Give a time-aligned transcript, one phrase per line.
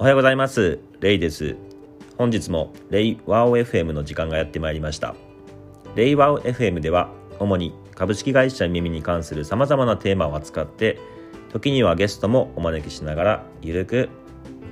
[0.00, 0.78] おはようございます。
[1.00, 1.56] レイです。
[2.16, 5.14] 本日もレイワオ FM の時間がやってまいりました。
[5.94, 10.98] レイワオ FM では主に株式会社耳に関する様々なテーマを扱って
[11.52, 14.08] 時にはゲストもお招きしながらゆるく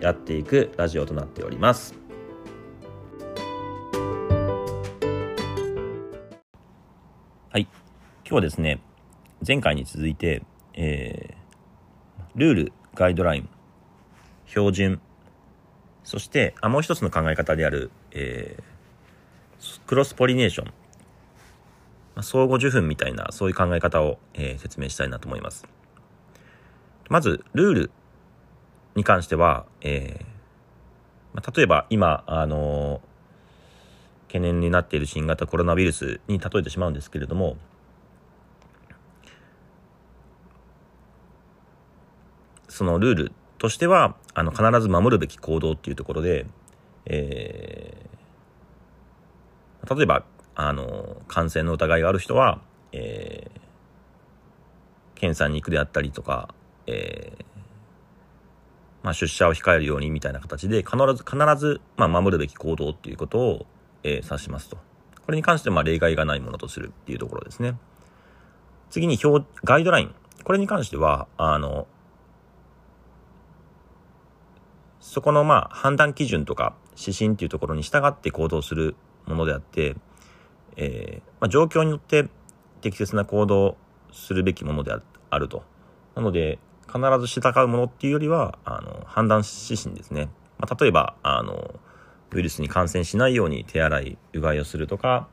[0.01, 1.95] やっていくラジオとなっております。
[7.51, 7.61] はい。
[7.61, 7.69] 今
[8.25, 8.81] 日はですね
[9.47, 10.43] 前回に続いて、
[10.73, 13.49] えー、ルールガイドライン
[14.47, 15.03] 標準
[16.09, 20.73] そして、あもう一つの考え方である、えー、クロスポリネーション、ま
[22.21, 25.67] あ、相互受粉みたいな、そういう考え方を、えー、説明したいなと思います。
[27.11, 27.91] まず、ルール
[28.95, 30.25] に関しては、えー
[31.35, 33.03] まあ、例えば今、あの、
[34.29, 37.59] 懸念になっている新型コロナウイルスに例えてしまうんですけれども、
[42.67, 46.47] そのルールとしては、あの、必ず守るべき行動っていうところで、
[47.07, 52.61] えー、例えば、あの、感染の疑いがある人は、
[52.93, 56.55] えー、検査に行くであったりとか、
[56.87, 57.45] えー、
[59.03, 63.67] まあ、出社を控えるようにみたいな形で、必ず、必ず、まあ、守るべき行動っていうことを、
[64.03, 64.79] えー、指しますと。
[65.27, 67.77] これに関してまあ例外がないものとするっていうところですね。
[68.89, 70.15] 次に表、ガイドライン。
[70.45, 71.87] これに関しては、あの、
[75.09, 78.95] そこのまあ判断基準とか指針っていうところに従って行動する
[79.27, 79.97] ものであって、
[80.77, 82.29] えー、まあ、状況によって
[82.83, 83.79] 適切な行動
[84.13, 84.93] するべきもので
[85.31, 85.65] あると。
[86.15, 90.29] なので、必ず従うものっていうよりは、あの、判断指針ですね。
[90.59, 91.75] まあ、例えば、あの、
[92.33, 95.27] ウイルスに感染しないように手洗い、うがいをするとか、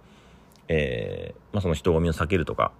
[0.69, 2.71] えー、まあ、その人混みを避けるとか、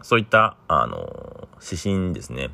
[0.00, 2.48] そういった、あの、指針ですね。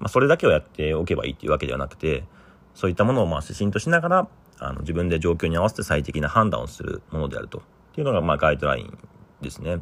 [0.00, 2.24] まあ、それだけをやっておけばいいっていうわけではなくて、
[2.74, 7.58] そういったものをまあ指針としながら、あの自分で状況に合わせて最適な判断をするものであると。
[7.58, 7.62] っ
[7.94, 8.98] ていうのがまあガイドライン
[9.40, 9.80] ですね。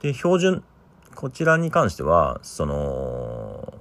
[0.00, 0.64] で、標準。
[1.14, 3.72] こちらに関しては、その、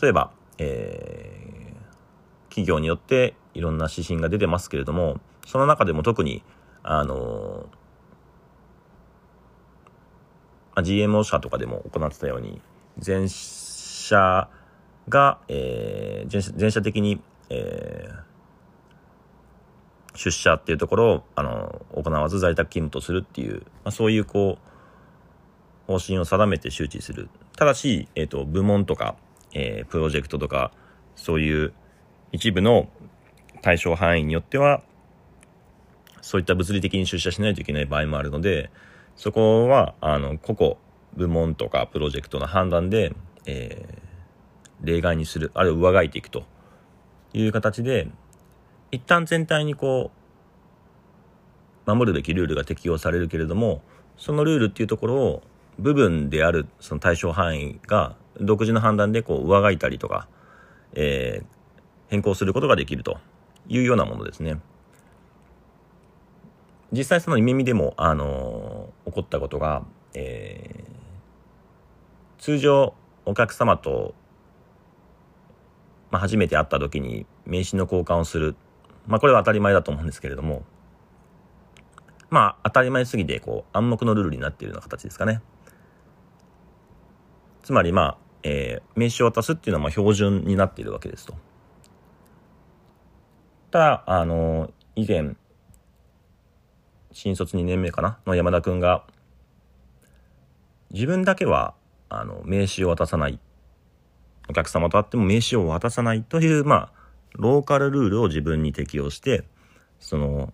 [0.00, 6.44] 例えば、えー、企業によっていろんな指針が出てますけれども、その中でも特に、
[6.82, 7.66] あの、
[10.76, 12.62] GMO 社とかでも行ってたように、
[12.98, 14.48] 全社
[15.08, 24.70] が、えー、全社的に、えー、出社っていうところを、あの、行わず在宅勤務とするっていう、まあ、そういうこう、
[25.86, 27.28] 方針を定めて周知する。
[27.56, 29.16] ただし、えっ、ー、と、部門とか、
[29.52, 30.72] えー、プロジェクトとか、
[31.16, 31.72] そういう
[32.32, 32.88] 一部の
[33.62, 34.82] 対象範囲によっては、
[36.22, 38.70] そういった物理的に出社しないといけない場合もあるので、
[39.16, 40.76] そこは、あの、個々、
[41.14, 43.12] 部門とかプロジェクトの判断で、
[43.46, 44.09] えー、
[44.82, 46.44] 例外にする、あるいは上書いていくと
[47.32, 48.08] いう形で、
[48.90, 50.10] 一旦全体にこ
[51.86, 53.82] う、守るべきルールが適用されるけれども、
[54.16, 55.42] そのルールっていうところを
[55.78, 60.28] 部分であるその対象範囲が独自の判断でこう上書いたりとか、
[60.92, 61.46] えー、
[62.08, 63.18] 変更することができると
[63.68, 64.60] いうようなものですね。
[66.92, 74.14] 実際その耳でも、あのー、起こったことが、えー、通常お客様と
[76.10, 78.56] まあ、初めて会った時に名刺の交換をする。
[79.06, 80.64] まあ、これは当たり前だと思うんですけれども、
[82.30, 85.40] まあ、当たり前すぎて、こう、暗黙のルールになっているような形ですかね。
[87.62, 91.34] つまり、まあ、えー、名刺を渡すっていうのは、まあ、標準になっているわけですと。
[93.70, 95.36] ただ、あの、以前、
[97.12, 98.18] 新卒2年目かな？
[98.26, 99.04] の山田くんが、
[100.92, 101.74] 自分だけは、
[102.08, 103.38] あの、名刺を渡さない
[104.50, 106.92] お客様と会っても名刺を渡さないという、まあ、
[107.34, 109.44] ローカルルールを自分に適用して、
[110.00, 110.52] その、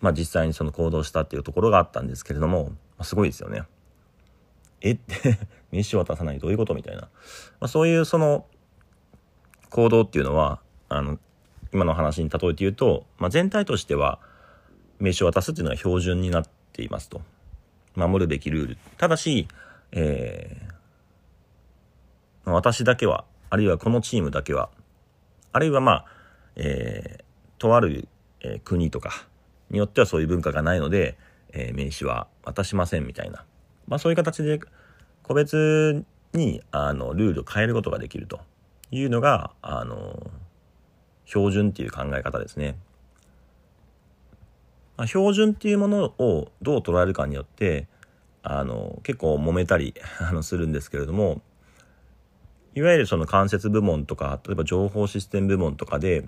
[0.00, 3.64] まあ実際にその行動したっていうところがあったんですけれども、まあ、すごいですよね。
[4.80, 5.38] えって
[5.72, 7.02] 名刺を渡さないどういうことみたいな。
[7.02, 7.08] ま
[7.62, 8.46] あ、そういうその
[9.68, 11.18] 行動っていうのは、あの、
[11.72, 14.20] 今の話に例えて言うと、まあ、全体としては
[15.00, 17.20] 名刺を渡すっていうのが標準になっていますと。
[17.96, 18.78] 守るべきルール。
[18.96, 19.48] ただし、
[19.92, 20.69] えー、
[22.44, 24.70] 私だけは、あるいはこのチームだけは、
[25.52, 26.04] あるいはまあ、
[26.56, 27.22] えー、
[27.60, 28.08] とある、
[28.40, 29.26] えー、国とか
[29.70, 31.16] によってはそういう文化がないので、
[31.52, 33.44] えー、名刺は渡しませんみたいな。
[33.86, 34.60] まあそういう形で
[35.22, 38.40] 個別にあのルールを変えることができると
[38.90, 40.30] いうのが、あの、
[41.24, 42.76] 標準っていう考え方ですね。
[44.96, 47.86] まあ、標準っていうものをどう捉えるかによって、
[48.42, 51.40] あの、結構揉めたり あのするんですけれども、
[52.74, 56.24] いわゆるその間接部門とか、例えば情報システム部門とかで、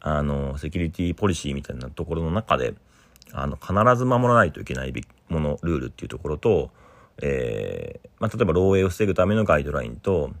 [0.00, 2.74] あの、セキュリティポリシーみたいなところの中で、
[3.32, 4.94] あの、必ず守らないといけない
[5.28, 6.70] もの、ルールっていうところと、
[7.20, 10.32] えー、まあ、例えば漏洩を防ぐためのガイドラインと、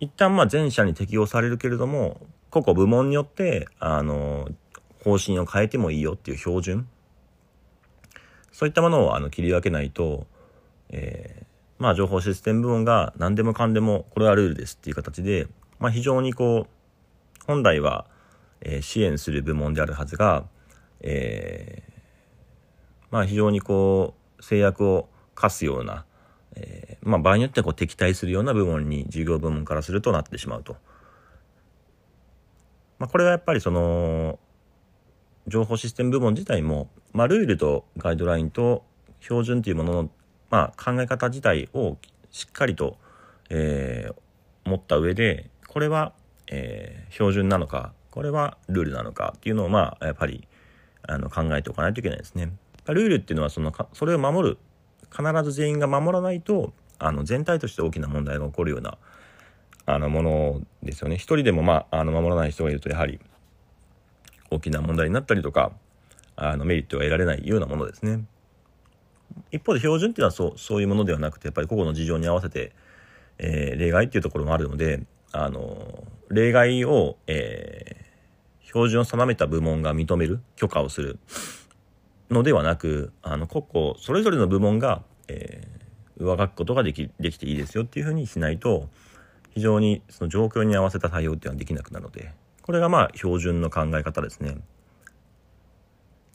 [0.00, 2.20] 一旦まあ全社に適用されるけれども、
[2.50, 4.48] 個々部門によって、あの、
[5.02, 6.88] 方針を変えてもいいよっていう標準。
[8.52, 10.26] そういったものをあの切り分けないと、
[10.90, 11.44] えー、
[11.78, 15.48] まあ情報システム部門が何でもかんでもこれはルールですっていう形で、
[15.78, 18.06] まあ非常にこう、本来は、
[18.60, 20.44] えー、支援する部門であるはずが、
[21.00, 21.92] えー、
[23.10, 26.04] まあ非常にこう、制約を課すような、
[26.54, 30.76] えー、まあ場合によってはこう敵対するような部門に事業部門からするとなってしまうと。
[32.98, 34.38] まあこれはやっぱりその、
[35.46, 38.84] 情報システム部門自体も、まあルールとガイドラインと
[39.20, 40.10] 標準というものの
[40.50, 41.96] まあ、考え方自体を
[42.30, 42.98] しっかりと、
[43.50, 46.12] えー、持った上で、これは、
[46.48, 50.46] えー、標準なのか、これはルールなのかっていうのを、まあ、やっぱり、
[51.06, 52.52] あの、考えておかないといけないですね。
[52.86, 54.58] ルールっていうのは、そのか、それを守る、
[55.10, 58.98] 必ず全員が守らないと、あの、全体として大きな問題が起こるような、
[59.86, 61.16] あの、ものですよね。
[61.16, 63.20] 一人でも、まあ、あの、守らない人がいると、やはり、
[64.50, 65.72] 大きな問題になったりとか、
[66.36, 68.24] あの、メリットが得られないようなものですね。
[69.50, 72.72] 一方で標準っていうのはそうそういうものではなくてやっぱり個々の事情に合わせて、
[73.38, 75.02] えー、例外っていうところもあるので
[75.32, 81.18] あの例外を、えー、標準を定めた部門が認める許可をする
[82.30, 88.88] のではなくあの個々それぞれの部門が、えー、上書くことができできていいですよっていうふうにしないと
[89.54, 92.32] 非常にその状況に合わせた対応っていうのはできなくなるので
[92.62, 94.56] これがまあ標準の考え方ですね。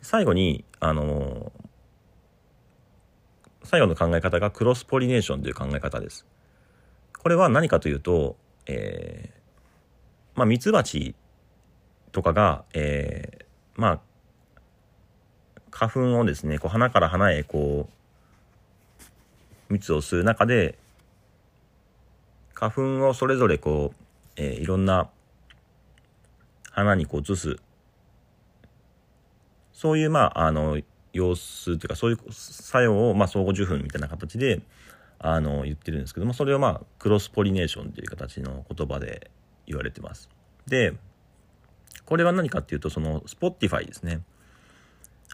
[0.01, 1.51] 最後にあの
[3.69, 6.25] 最後の考え方がクロスポリネーションという考え方です。
[7.19, 8.35] これは何かというと、
[8.65, 11.13] えー、まあ、ミツバチ
[12.11, 13.99] とかが、えー、まあ、
[15.69, 17.87] 花粉をですね、こう花から花へこ
[19.69, 20.75] う、蜜を吸う中で、
[22.55, 24.03] 花粉をそれぞれこう、
[24.35, 25.11] えー、いろんな
[26.71, 27.57] 花にこう移す。
[29.73, 30.79] そういう、まあ、あの、
[31.13, 34.61] 様子というかそういう作用を、まあ、相互受粉みたいな形で
[35.19, 39.29] あの言ってるんですけどもそれをまあクロスポリネーションという形の言葉で
[39.67, 40.29] 言われてます。
[40.67, 40.93] で
[42.05, 44.21] これは何かっていうとその Spotify ですね。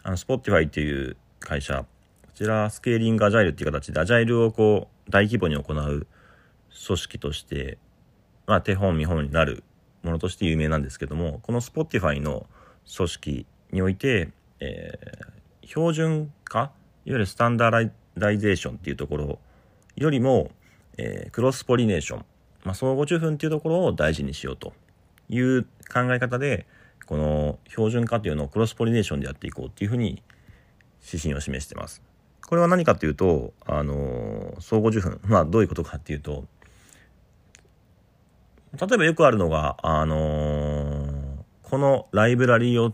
[0.02, 1.86] あの Spotify っていう会社こ
[2.34, 6.06] ちらスケーリングアジャイルっていう形でアジャイルをこう大規模に行う
[6.86, 7.78] 組織として
[8.46, 9.62] まあ手本見本になる
[10.02, 12.46] ものとして有名なんですけどもこの Spotify の
[12.94, 14.30] 組織において、
[14.60, 15.26] えー、
[15.66, 16.70] 標準化いわ
[17.04, 19.38] ゆるスタンダーライゼーションっていうところ
[19.96, 20.50] よりも、
[20.96, 22.24] えー、クロスポリネーション、
[22.64, 24.72] まあ、相互受粉っていうところを大事にしようと
[25.28, 26.66] いう考え方で
[27.06, 30.22] この標準化というのをクロスポリネーションでやっていこうっていうふうに
[31.04, 32.02] 指針を示してます。
[32.46, 35.18] これは何かというと、あの相互受粉。
[35.26, 36.44] まあ、どういうことかっていうと、
[38.80, 42.92] 例えばよくあるのが、あのー、このライブラリーを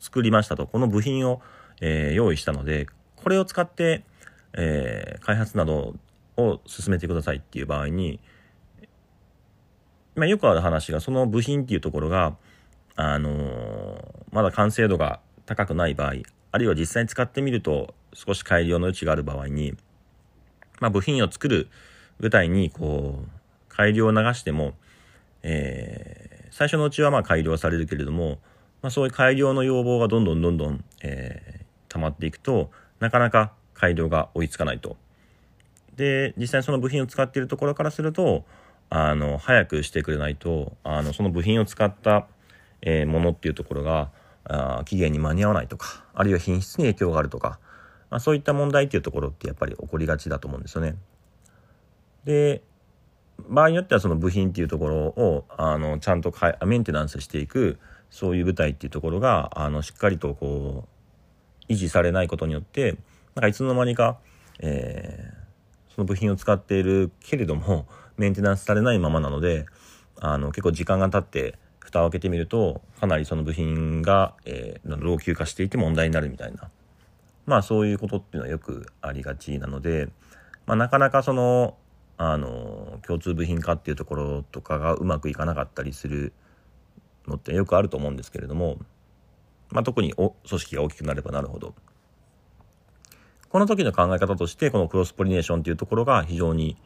[0.00, 1.40] 作りましたと、この部品を
[1.80, 2.86] えー、用意したので、
[3.16, 4.04] これを使って、
[4.52, 5.94] えー、開発など
[6.36, 8.20] を進めてくださいっていう場合に、
[10.14, 12.36] まあ、よくある話が、その部品っていうところが、
[12.96, 13.98] あのー、
[14.30, 16.14] まだ完成度が高くない場合、
[16.52, 19.74] あるいは実際に使ってみると少し改良の余地がある場合に、
[20.80, 21.68] まあ、部品を作る
[22.20, 23.28] 舞台にこう
[23.68, 24.74] 改良を流しても、
[25.42, 28.38] えー、最初のうちはまあ改良されるけれども、
[28.82, 31.63] まあ、そういう改良の要望がどんどんどんどん、え
[31.94, 34.96] 溜まっていくとなかなか改良が追いつかないと。
[35.96, 38.44] で実際その部品を使っているところからすると
[38.90, 42.26] あの早くしてくれないとあのその部品を使った、
[42.82, 44.10] えー、ものっていうところが
[44.44, 47.60] あ期限に間に合わないとかあるいは品質に影響があるとか、
[48.10, 50.96] まあ、そういった問題っていうところってやっぱり起こりがちだと思うんですよね。
[52.24, 52.62] で
[53.48, 56.32] 場合によってはその部品っていうところをあのちゃんと
[56.66, 57.78] メンテナンスしていく
[58.10, 60.93] そういう部隊っていうところがあのしっかりとこう
[61.68, 62.96] 維持されないことによって
[63.34, 64.18] なんかいつの間にか、
[64.60, 69.66] えー、その部品を使っているけれどもメンテナンスされないままなので
[70.20, 76.70] あの結構時間が経って蓋を開けてみるとかなりその部品が、えー、老朽化していて問題になるみたいな。
[77.46, 80.08] まあそういうことっていうのはよくありがちなので、
[80.66, 81.76] まあ、なかなかその
[82.16, 86.32] あの共通部品化っていうところとかがうまくいかなかったりする
[87.26, 88.78] のってよくあると思うんですけれども
[89.70, 91.74] まあ、特にお組織が大きくなればなるほど。
[93.48, 96.76] この時の考え方として、このクロスポリネーションっていうところが非常に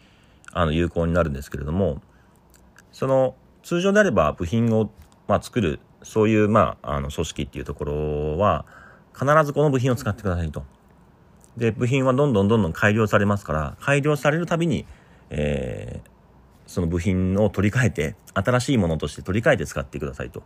[0.53, 2.03] あの有効になるんですけれども、
[2.93, 4.91] その通常であれば部品を、
[5.27, 8.65] まあ、作るそういう、まあ、あの組織っていうところは
[9.13, 10.65] 必ずこの部品を使ってくださいと。
[11.57, 14.87] で部品はどんどんどんどん改良されますから改良されるたびに、
[15.31, 16.09] えー、
[16.67, 20.43] その部品を取り替えて新しいものとして取り替えて使ってくださいと。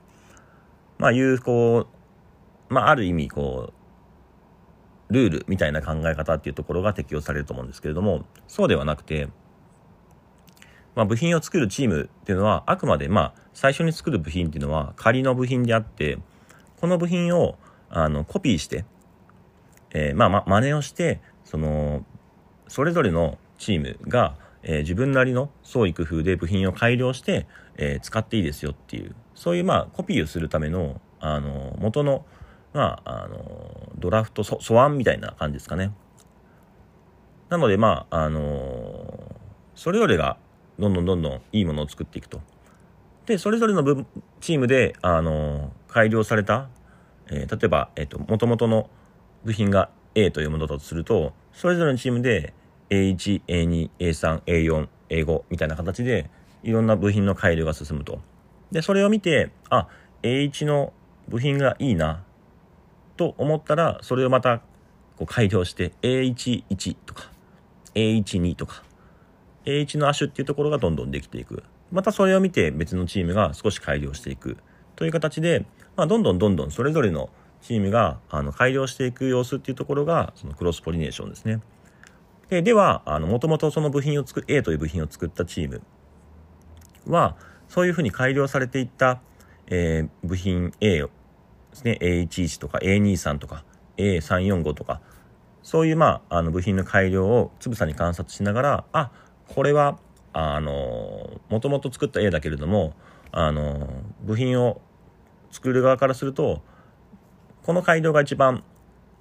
[0.99, 1.87] まあいうこう、
[2.69, 3.73] まあある意味こ
[5.11, 9.29] うルールみたいな考え方っていうところが適用されると思うんですけれどもそうではなくて
[10.95, 16.19] まあ、部品を作るチームっていうのはあくまでまあ最初に作る部品っていうのは仮の部品であって
[16.81, 17.57] この部品を
[17.89, 18.85] あのコピーして、
[19.91, 22.05] えー、まあ、ま真似をしてその
[22.69, 32.25] それぞれのチームが、えー、自分なりの創意工夫で部品を改良して、えー、使っていいですよっていうそういうまあコピーをするためのあの元の
[32.73, 35.93] まああのドラフト素案みたいな感じですかね。
[37.49, 39.37] なのでまああの
[39.75, 40.37] それぞれが
[40.79, 42.41] どんどんどんどんいいものを作っていくと。
[43.27, 44.05] で、それぞれの部
[44.41, 46.69] チームで、あの改良された、
[47.31, 48.91] えー、例えば、えっ、ー、と、元々の
[49.45, 52.53] 部品が A というものだとすると、それぞれのチームで
[52.91, 56.31] A1、A2、A3、A4、A5 みたいな形で、
[56.63, 58.21] いろんな部品の改良が進むと。
[58.73, 59.89] で、それを見て、あ、
[60.23, 60.93] A1 の
[61.29, 62.25] 部品がいいな、
[63.23, 64.59] と思ったら、それをまた
[65.17, 67.31] こう改良して A11 とか
[67.95, 68.83] A12 とか
[69.65, 71.63] A1 の亜種っていうところがどんどんできていく。
[71.93, 74.57] またそれを見て別のチームが少し改良していく
[74.97, 77.29] という形で、まあ、どんどんどんどんそれぞれの
[77.61, 81.61] チームがあの改良していく様子っていうところがそのクロスポリネーションですね。
[82.49, 85.83] ででは、もともとその部品を作、A という部品を作ったチーム
[87.07, 87.37] は、
[87.69, 89.21] そういうふうに改良されていった、
[89.69, 91.05] えー、部品 A
[91.73, 93.65] ですね、A11 とか A23 とか
[93.97, 95.01] A345 とか、
[95.63, 99.11] そういう、まあ、あの部品の改良をつぶさに観察しながら、あ、
[99.49, 99.99] これは
[100.33, 102.95] あのもともと作った A だけれども
[103.33, 103.89] あの
[104.23, 104.81] 部品を
[105.51, 106.63] 作る側からすると
[107.63, 108.65] この改良が一番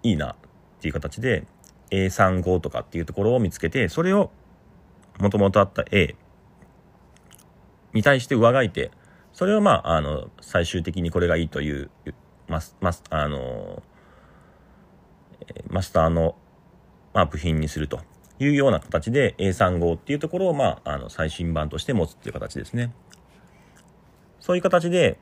[0.03, 0.35] いいなっ
[0.79, 1.45] ていう形で
[1.91, 4.31] A35 とかっていうところを見つけてそれを
[5.19, 6.15] もともとあった A
[7.93, 8.91] に対して上書いて
[9.33, 11.91] それをまああの最終的にこれがいいという
[12.51, 13.81] マスマスあの
[15.69, 16.35] マスターの、
[17.13, 17.99] まあ、部品にすると
[18.39, 22.93] いうような形で A35 っていうところを、まあ、あの最新版として持つっていう形ですね。
[24.39, 25.17] そういう形で、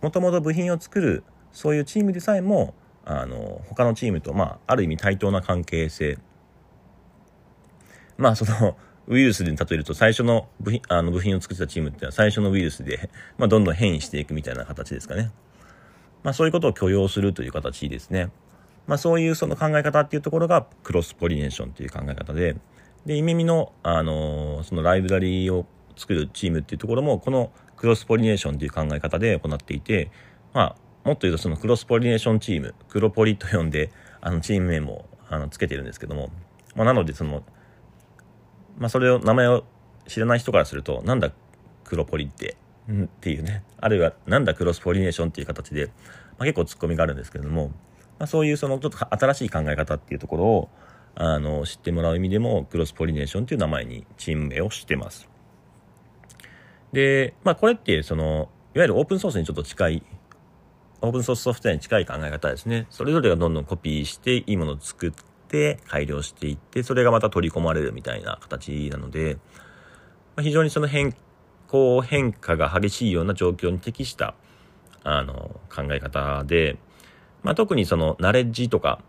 [0.00, 6.18] もともと部品を作る、そういうチームでさえも、あの、他のチームと、まあ、ある意味対等な関係性。
[8.16, 8.76] まあ、その、
[9.08, 15.32] ウイルスで例えると最初の部品あの部品を作ってたチームっていうのは最初のウイルスで、まあ、どんどん変異していくみたいな形ですかね。
[16.22, 18.30] まあ、そういうことを許容するという形ですね。
[18.86, 22.56] まあ、そういうその考え方っていうところがクロスポリネーションという考え方で、
[23.06, 30.10] で、イメミの、あのー、そのライブラリーを作るチームっていうところも、このクロスポリネーションという考え方で行っていて、
[30.52, 36.30] まあ、もっと言うとそのクロスポリネーションチーム、クロポリと呼んで、あの、チーム名も、あの、つけてるんですけども、
[36.74, 37.42] まあ、なのでその、
[38.76, 39.64] まあ、それを、名前を
[40.06, 41.32] 知らない人からすると、なんだ、
[41.84, 42.56] クロポリって、
[42.90, 45.92] っていうね、あるいは、なんだクロスポリネーションっていう形で、ま
[46.40, 47.68] あ、結構ツッコミがあるんですけれども、
[48.18, 50.68] まあ、そういうそのちょっと新しい考え方っていうところを
[51.14, 55.28] あの知ってもらう意味でもクロスポリネーションっていう名前にチーム名をしてます。
[56.92, 60.02] で、まあこれってそのいわゆるオープンソースにちょっと近い
[61.02, 62.86] オープンソースソフトウェアに近い考え方ですね。
[62.90, 65.12] それぞれがどんどんコピーしていいものを作っ
[65.48, 69.38] て改良していってそれがまた取り込まれるみたいな形なので、
[70.36, 71.14] まあ、非常にその変
[71.70, 74.34] 更変化が激しいような状況に適した
[75.04, 76.76] あの考え方で、
[77.44, 79.00] まあ、特にそのナレッジとか、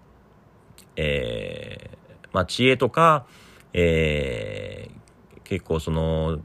[0.95, 3.25] えー、まあ、知恵とか、
[3.73, 6.39] えー、結構その、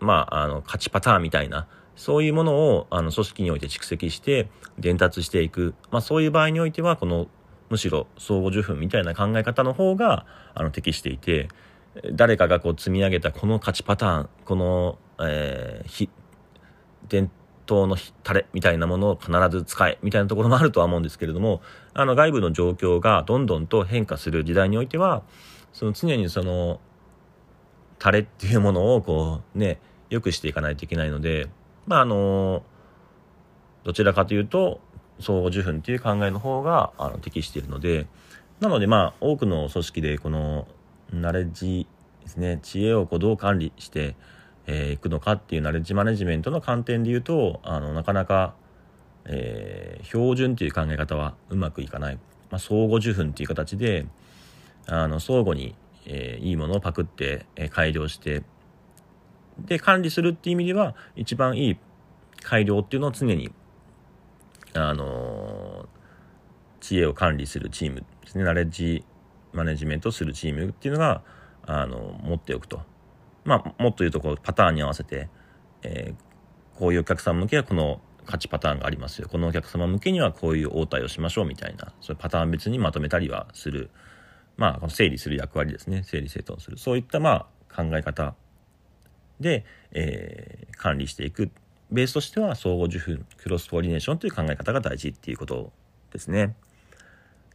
[0.00, 5.74] まあ、あの、勝ちパターンみたいな、そういうものを、あの、組織において蓄積して、伝達していく。
[5.90, 7.28] まあ、そういう場合においては、この、
[7.70, 11.48] むしろ、相互受粉みたいな考え方の方が、あの、適していて、
[12.12, 16.08] 誰かがこう積み上げたこの勝ちパターン、この、えー、
[17.08, 17.30] 伝
[17.68, 21.60] 当のタレみたいなものを必ず使えみたいなところもあるとは思うんですけれども
[21.92, 25.22] あの外部の状況がどんどんと変化する時代においては
[25.74, 26.80] その常にその
[27.98, 31.48] タレっていうものをこうね良くしていかないといけないので
[31.86, 32.62] まああの
[33.84, 34.80] どちらかというと
[35.20, 38.06] 相互受粉っていう考えの方があの適しているので
[38.60, 40.66] なのでまあ多くの組織でこの
[41.12, 41.86] ナレッジ
[42.22, 42.58] ですね。
[42.62, 44.16] 知恵をこうどう管理して
[44.70, 48.54] えー、いくのかっていうナレッジマネジメントの観点で言うとあのなかなか、
[49.24, 52.16] えー、標準っていう考え方はうまくいかない、
[52.50, 54.04] まあ、相互受粉っていう形で
[54.86, 55.74] あの相互に、
[56.04, 58.42] えー、いいものをパクって、え、改良して
[59.66, 61.76] で、管理するっていう意味では、一番いい
[62.42, 63.50] 改良っていうのを常に、
[64.74, 65.88] あの、
[66.80, 69.04] 知恵を管理するチームですね、ナレッジ
[69.52, 71.22] マネジメントするチームっていうのが、
[71.62, 72.82] あの、持っておくと。
[73.44, 75.28] まあ、もっと言うと、こう、パターンに合わせて、
[75.82, 79.28] えー、こういうお客さん向けはこの勝ちパターンがありますよ。
[79.28, 83.90] このお客様向けにはこういう応対をしましょうみたいな、そういうパターン別にまとめたりはする。
[84.56, 86.02] まあ、この整理する役割ですね。
[86.02, 86.78] 整理整頓する。
[86.78, 88.34] そういった、まあ、考え方
[89.40, 91.50] で、えー、管理していく。
[91.90, 95.72] ベースとしては、相互受粉、クロスポリネーションという考え方が大事っていうこと
[96.12, 96.54] ですね。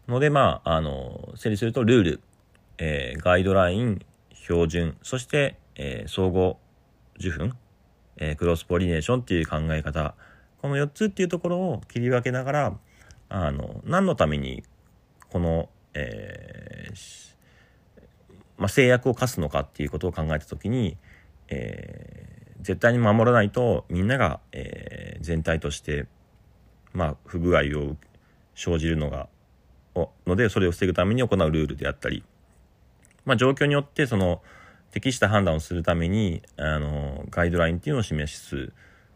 [0.08, 2.22] ので、まあ、あの、整理すると、ルール、
[2.78, 6.58] えー、ガイドライン、標準、そして、えー、相互
[7.18, 7.56] 受粉、
[8.18, 10.16] えー、クロスポリネーションっていう考え方、
[10.62, 12.74] この4つっていうところを切り分けながら、
[13.30, 14.64] あの、何のために、
[15.30, 17.34] この、えー、
[18.58, 20.98] まあ、制約を課すのかっていうことを考えたときに、
[21.50, 26.08] えー、絶対に守らないとみんなが、えー、全体として、
[26.94, 27.96] まあ、不具合を
[28.56, 29.28] 生じるのが
[30.26, 32.24] のでそれを防ぐために行うルールであったり、
[33.26, 34.42] まあ、状況によってその
[34.92, 38.72] 適した判断をするためにあのガイドラインっていうのを示す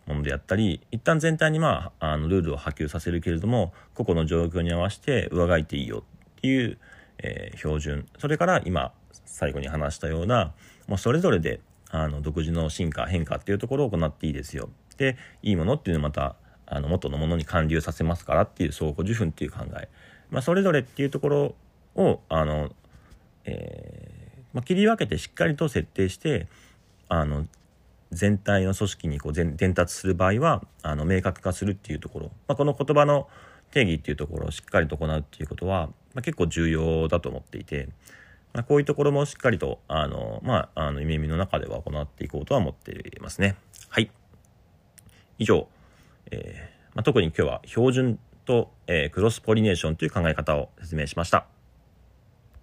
[0.07, 6.77] ものであったり一旦全体に、まあ、あのルールを波及させるけれども個々の状況に合わせて上書いていいよっていう、
[7.19, 8.07] えー、標準。
[8.17, 8.91] それから今
[9.25, 10.53] 最後に話したような
[10.88, 14.69] もうそれぞれであの独自の進化変化っていうところを行っていいですよ。
[14.98, 19.89] でいいものっていうのをまたあの元のものに還流させますからっていう相互受粉っていう考え。
[20.29, 21.55] まあ、それぞれっていうところ
[21.96, 22.69] を、あの、
[23.46, 26.48] えー、まあ、切り分けてしっかりと設定して、
[27.10, 27.46] あの、
[28.12, 33.27] 全体の組織にこう伝達する場合は、あの、明確化するっていうところ、まあ、この言葉の
[33.72, 37.89] 定義っていうところをしっかりと行うっていうことは、まあ、結構重要だと思っていて、
[38.53, 43.55] まあ、こういうところもしっかりと、あの、まあ、あの、夢見の中では行っていこうとは思っていますね。
[43.90, 44.09] はい。
[45.37, 45.68] 以上、
[46.31, 51.56] えーまあ、特に今日は標準と、えー、クロスポリネーションという考え方を説明しました。